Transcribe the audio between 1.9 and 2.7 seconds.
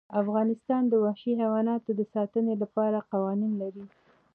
د ساتنې